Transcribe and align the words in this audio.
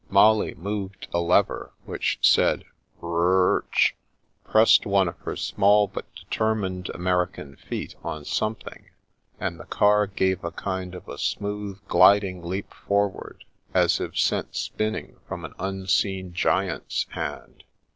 Molly 0.09 0.55
moved 0.55 1.07
a 1.13 1.19
lever 1.19 1.73
which 1.85 2.17
said" 2.21 2.63
R 3.03 3.07
r 3.07 3.19
r 3.57 3.65
tch," 3.71 3.95
pressed 4.43 4.87
one 4.87 5.07
of 5.07 5.15
her 5.19 5.35
small 5.35 5.85
but 5.87 6.05
deter 6.15 6.55
mined 6.55 6.89
American 6.95 7.55
feet 7.57 7.93
on 8.03 8.25
something, 8.25 8.89
and 9.39 9.59
the 9.59 9.65
car 9.65 10.07
gave 10.07 10.43
a 10.43 10.49
kind 10.49 10.95
of 10.95 11.07
a 11.07 11.19
smooth, 11.19 11.79
gliding 11.87 12.41
leap 12.43 12.73
forward, 12.73 13.43
as 13.75 13.99
if 13.99 14.17
sent 14.17 14.55
spinning 14.55 15.17
from 15.27 15.45
an 15.45 15.53
unseen 15.59 16.33
giant's 16.33 17.05
hand. 17.11 17.63